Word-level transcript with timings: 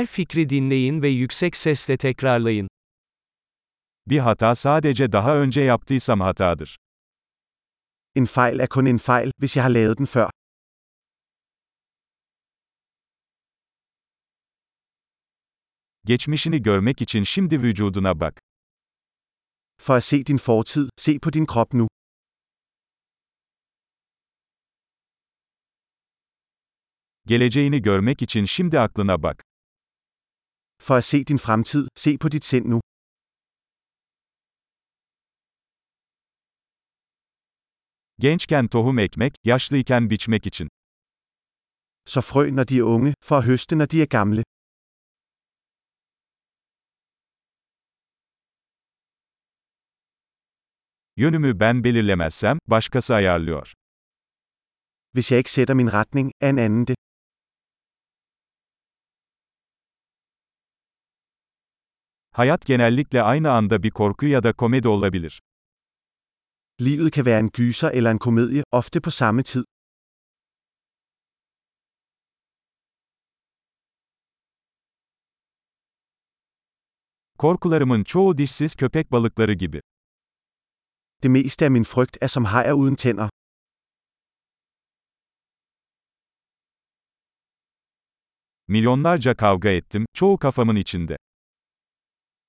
Her 0.00 0.06
fikri 0.06 0.50
dinleyin 0.50 1.02
ve 1.02 1.08
yüksek 1.08 1.56
sesle 1.56 1.96
tekrarlayın. 1.96 2.68
Bir 4.06 4.18
hata 4.18 4.54
sadece 4.54 5.12
daha 5.12 5.36
önce 5.36 5.60
yaptıysam 5.60 6.20
hatadır. 6.20 6.76
En 8.14 8.24
fejl 8.24 8.60
er 8.60 8.68
kun 8.68 8.86
en 8.86 8.98
fejl, 8.98 9.30
hvis 9.38 9.56
jeg 9.56 9.64
har 9.64 9.70
lavet 9.70 9.98
den 9.98 10.04
før. 10.04 10.30
Geçmişini 16.04 16.62
görmek 16.62 17.02
için 17.02 17.22
şimdi 17.22 17.62
vücuduna 17.62 18.20
bak. 18.20 18.40
For 19.80 19.94
at 19.94 20.04
se 20.04 20.26
din 20.26 20.36
fortid, 20.38 20.88
se 20.96 21.18
på 21.18 21.32
din 21.32 21.46
krop 21.46 21.74
nu. 21.74 21.88
Geleceğini 27.26 27.82
görmek 27.82 28.22
için 28.22 28.44
şimdi 28.44 28.80
aklına 28.80 29.22
bak. 29.22 29.49
For 30.86 30.94
at 31.00 31.04
se 31.04 31.18
din 31.24 31.38
fremtid, 31.38 31.84
se 31.96 32.18
på 32.18 32.28
dit 32.28 32.44
sind 32.44 32.66
nu. 32.66 32.80
Gençken 38.22 38.68
tohum 38.68 38.98
ekmek, 38.98 39.32
yaşlıyken 39.44 40.10
biçmek 40.10 40.46
için. 40.46 40.68
Så 42.06 42.20
frø 42.20 42.50
når 42.50 42.64
de 42.64 42.76
er 42.78 42.82
unge, 42.82 43.14
for 43.22 43.36
at 43.36 43.44
høste 43.44 43.76
når 43.76 43.86
de 43.86 44.02
er 44.02 44.06
gamle. 44.06 44.42
Yönümü 51.16 51.60
ben 51.60 51.84
belirlemezsem, 51.84 52.58
başkası 52.70 53.14
ayarlıyor. 53.14 53.72
Hvis 55.14 55.30
jeg 55.30 55.38
ikke 55.38 55.50
sætter 55.50 55.74
min 55.74 55.92
retning, 55.92 56.32
er 56.40 56.50
en 56.50 56.58
anden 56.58 56.86
det. 56.86 56.99
Hayat 62.32 62.66
genellikle 62.66 63.22
aynı 63.22 63.50
anda 63.50 63.82
bir 63.82 63.90
korku 63.90 64.26
ya 64.26 64.42
da 64.42 64.52
komedi 64.52 64.88
olabilir. 64.88 65.40
Livet 66.80 67.14
kan 67.14 67.26
være 67.26 67.38
en 67.38 67.50
gyser 67.52 67.90
eller 67.92 68.10
en 68.10 68.18
komedie, 68.18 68.64
ofte 68.72 69.00
på 69.00 69.10
samme 69.10 69.42
tid. 69.42 69.64
Korkularımın 77.38 78.04
çoğu 78.04 78.38
dişsiz 78.38 78.74
köpek 78.74 79.12
balıkları 79.12 79.52
gibi. 79.52 79.80
Det 81.22 81.30
meste 81.30 81.64
af 81.66 81.70
min 81.70 81.84
frygt 81.84 82.16
er 82.20 82.28
som 82.28 82.44
hajer 82.44 82.72
uden 82.72 82.94
tænder. 82.94 83.28
Milyonlarca 88.68 89.34
kavga 89.34 89.68
ettim, 89.68 90.06
çoğu 90.14 90.38
kafamın 90.38 90.76
içinde. 90.76 91.16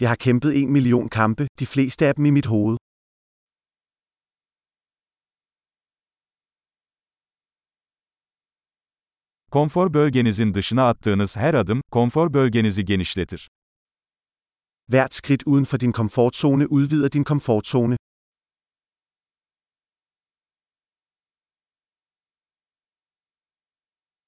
Jeg 0.00 0.08
har 0.08 0.16
kæmpet 0.16 0.62
en 0.62 0.72
million 0.72 1.08
kampe, 1.08 1.46
de 1.60 1.66
fleste 1.66 2.06
af 2.06 2.14
dem 2.14 2.24
i 2.24 2.30
mit 2.30 2.46
hoved. 2.46 2.76
Konfor 9.50 9.88
bölgenizin 9.94 10.54
dışına 10.54 10.88
attığınız 10.88 11.36
her 11.36 11.54
adım, 11.54 11.80
konfor 11.90 12.34
bölgenizi 12.34 12.84
genişletir. 12.84 13.48
Hvert 14.88 15.14
skridt 15.14 15.42
uden 15.46 15.64
for 15.64 15.78
din 15.80 15.92
komfortzone 15.92 16.66
udvider 16.66 17.12
din 17.12 17.24
komfortzone. 17.24 17.96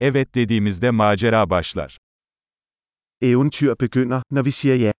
Evet 0.00 0.34
dediğimizde 0.34 0.90
macera 0.90 1.50
başlar. 1.50 1.98
Eventyr 3.22 3.74
begynder, 3.80 4.22
når 4.30 4.42
vi 4.44 4.52
siger 4.52 4.74
ja. 4.74 4.92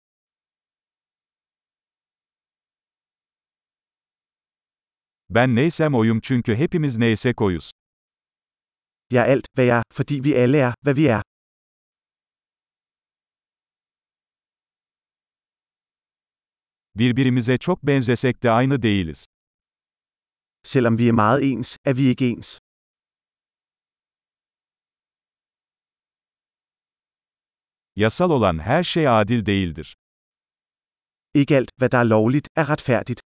Ben 5.36 5.56
neysem 5.56 5.96
oyum 5.96 6.20
çünkü 6.22 6.56
hepimiz 6.56 6.98
neysek 6.98 7.42
oyuz. 7.42 7.72
Jeg 9.12 9.22
er 9.22 9.32
alt, 9.32 9.48
hvad 9.56 9.66
jeg 9.66 9.78
er, 9.78 9.84
fordi 9.94 10.20
vi 10.24 10.34
alle 10.36 10.58
er, 10.58 10.74
hvad 10.84 10.96
vi 10.96 11.06
er. 11.08 11.22
Birbirimize 16.96 17.58
çok 17.58 17.84
benzesek 17.84 18.44
de 18.44 18.50
aynı 18.50 18.82
değiliz. 18.82 19.26
Selvom 20.64 20.98
vi 20.98 21.08
er 21.08 21.14
meget 21.14 21.44
ens, 21.44 21.78
er 21.86 21.94
vi 21.98 22.10
ikke 22.10 22.28
ens. 22.30 22.58
Yasal 27.96 28.32
olan 28.32 28.60
her 28.60 28.84
şey 28.84 29.08
adil 29.08 29.46
değildir. 29.46 29.96
Ikke 31.34 31.56
alt, 31.58 31.70
hvad 31.78 31.90
der 31.90 31.98
er 31.98 32.04
lovligt, 32.04 32.48
er 32.56 32.70
retfærdigt. 32.70 33.31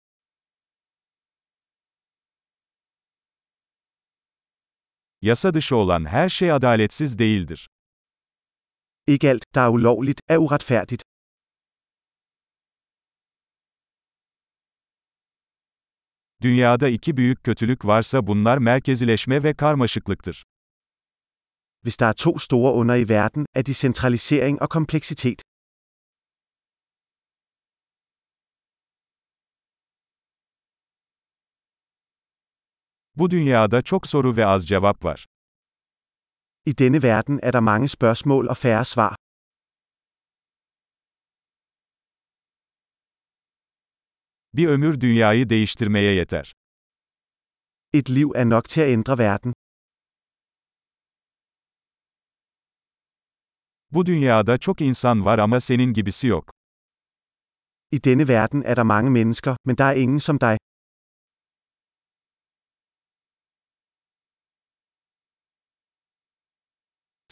Yasa 5.25 5.53
dışı 5.53 5.75
olan 5.75 6.05
her 6.05 6.29
şey 6.29 6.51
adaletsiz 6.51 7.19
değildir. 7.19 7.69
Ikke 9.07 9.31
alt, 9.31 9.43
der 9.55 9.61
er 9.61 9.69
ulovligt, 9.69 10.19
er 10.29 10.37
uretfærdigt. 10.37 11.01
Dünyada 16.41 16.87
iki 16.89 17.17
büyük 17.17 17.43
kötülük 17.43 17.85
varsa 17.85 18.27
bunlar 18.27 18.57
merkezileşme 18.57 19.43
ve 19.43 19.53
karmaşıklıktır. 19.53 20.43
Hvis 21.83 21.99
der 21.99 22.09
er 22.09 22.13
to 22.13 22.37
store 22.39 22.71
under 22.77 22.95
i 22.95 23.09
verden, 23.09 23.45
er 23.55 23.65
de 23.65 23.73
centralisering 23.73 24.61
og 24.61 24.69
kompleksitet. 24.69 25.41
Bu 33.17 33.29
dünyada 33.31 33.81
çok 33.81 34.07
soru 34.07 34.35
ve 34.37 34.45
az 34.45 34.67
cevap 34.67 35.05
var. 35.05 35.25
I 36.65 36.77
denne 36.77 37.03
verden 37.03 37.39
er 37.43 37.53
der 37.53 37.59
mange 37.59 37.87
spørgsmål 37.87 38.47
og 38.47 38.57
færre 38.57 38.85
svar. 38.85 39.15
Bir 44.53 44.67
ömür 44.67 45.01
dünyayı 45.01 45.49
değiştirmeye 45.49 46.13
yeter. 46.15 46.53
Et 47.93 48.09
liv 48.09 48.29
er 48.35 48.49
nok 48.49 48.69
til 48.69 48.81
at 48.81 48.87
ændre 48.87 49.17
verden. 49.17 49.53
Bu 53.91 54.05
dünyada 54.05 54.57
çok 54.57 54.81
insan 54.81 55.25
var 55.25 55.39
ama 55.39 55.59
senin 55.59 55.93
gibisi 55.93 56.27
yok. 56.27 56.51
I 57.91 58.03
denne 58.03 58.27
verden 58.27 58.61
er 58.65 58.75
der 58.75 58.83
mange 58.83 59.09
mennesker, 59.09 59.55
men 59.65 59.77
der 59.77 59.85
er 59.85 59.95
ingen 59.95 60.19
som 60.19 60.39
dig. 60.39 60.57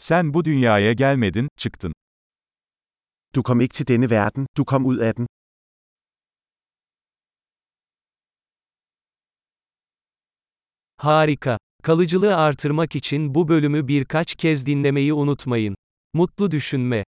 Sen 0.04 0.34
bu 0.34 0.44
dünyaya 0.44 0.92
gelmedin, 0.92 1.48
çıktın. 1.56 1.92
Du 3.34 3.42
kom 3.42 3.60
ikke 3.60 3.72
til 3.72 3.86
denne 3.86 4.10
verden, 4.10 4.46
du 4.56 4.64
kom 4.64 4.86
ud 4.86 4.98
af 4.98 5.16
den. 5.16 5.26
Harika. 10.96 11.58
Kalıcılığı 11.82 12.36
artırmak 12.36 12.96
için 12.96 13.34
bu 13.34 13.48
bölümü 13.48 13.88
birkaç 13.88 14.34
kez 14.34 14.66
dinlemeyi 14.66 15.12
unutmayın. 15.12 15.74
Mutlu 16.14 16.50
düşünme. 16.50 17.04